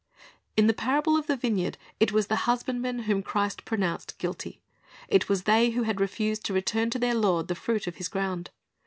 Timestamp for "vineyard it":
1.37-2.11